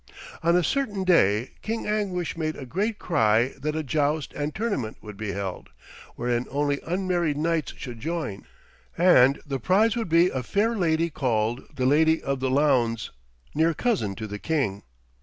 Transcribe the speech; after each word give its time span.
On 0.41 0.55
a 0.55 0.63
certain 0.63 1.03
day 1.03 1.51
King 1.61 1.85
Anguish 1.85 2.35
made 2.35 2.55
a 2.55 2.65
great 2.65 2.97
cry 2.97 3.53
that 3.59 3.75
a 3.75 3.83
joust 3.83 4.33
and 4.33 4.55
tournament 4.55 4.97
would 5.03 5.15
be 5.15 5.33
held, 5.33 5.69
wherein 6.15 6.47
only 6.49 6.79
unmarried 6.83 7.37
knights 7.37 7.75
should 7.77 7.99
join, 7.99 8.47
and 8.97 9.39
the 9.45 9.59
prize 9.59 9.95
would 9.95 10.09
be 10.09 10.29
a 10.29 10.41
fair 10.41 10.75
lady 10.75 11.11
called 11.11 11.67
the 11.75 11.85
Lady 11.85 12.19
of 12.23 12.39
the 12.39 12.49
Laundes, 12.49 13.11
near 13.53 13.75
cousin 13.75 14.15
to 14.15 14.25
the 14.25 14.39
king. 14.39 14.81